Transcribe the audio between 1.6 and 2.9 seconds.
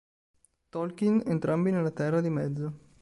nella Terra di Mezzo.